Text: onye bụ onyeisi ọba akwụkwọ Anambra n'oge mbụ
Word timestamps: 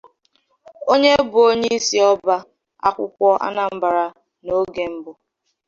onye 0.91 1.11
bụ 1.31 1.39
onyeisi 1.51 1.97
ọba 2.11 2.35
akwụkwọ 2.87 3.27
Anambra 3.47 4.05
n'oge 4.45 4.83
mbụ 4.93 5.11